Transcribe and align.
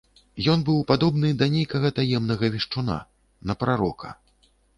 Ён 0.53 0.61
быў 0.69 0.77
падобны 0.91 1.29
да 1.41 1.47
нейкага 1.55 1.91
таемнага 1.99 2.45
вешчуна, 2.57 2.97
на 3.53 3.59
прарока. 3.61 4.09